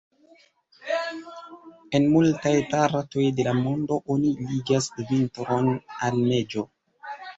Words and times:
En 1.99 2.07
multaj 2.15 2.53
partoj 2.71 3.27
de 3.41 3.45
la 3.49 3.53
mondo, 3.59 3.99
oni 4.15 4.33
ligas 4.49 4.89
vintron 5.11 5.71
al 6.09 6.23
neĝo. 6.33 6.65